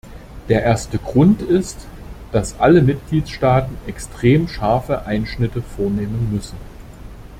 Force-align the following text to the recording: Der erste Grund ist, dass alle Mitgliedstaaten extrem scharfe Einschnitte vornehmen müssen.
Der 0.49 0.63
erste 0.63 0.97
Grund 0.97 1.43
ist, 1.43 1.85
dass 2.31 2.59
alle 2.59 2.81
Mitgliedstaaten 2.81 3.77
extrem 3.85 4.47
scharfe 4.47 5.05
Einschnitte 5.05 5.61
vornehmen 5.61 6.33
müssen. 6.33 6.57